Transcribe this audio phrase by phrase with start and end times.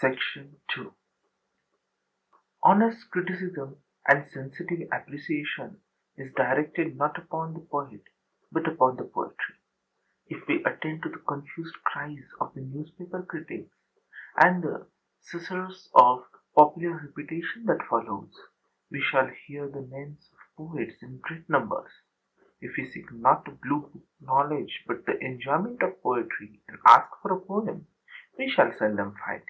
[0.00, 0.90] II
[2.62, 5.80] Honest criticism and sensitive appreciation
[6.16, 8.04] is directed not upon the poet
[8.52, 9.56] but upon the poetry.
[10.28, 13.74] If we attend to the confused cries of the newspaper critics
[14.36, 14.86] and the
[15.20, 16.24] susurrus of
[16.56, 18.32] popular repetition that follows,
[18.92, 21.90] we shall hear the names of poets in great numbers;
[22.60, 27.32] if we seek not Blue book knowledge but the enjoyment of poetry, and ask for
[27.32, 27.88] a poem,
[28.38, 29.48] we shall seldom find it.